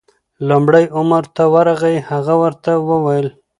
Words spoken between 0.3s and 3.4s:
لومړی عمر ته ورغی، هغه ورته وویل: